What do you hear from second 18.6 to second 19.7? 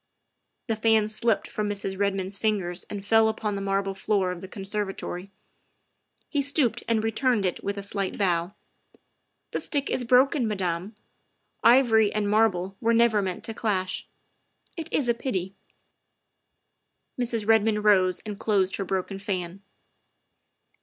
her broken fan.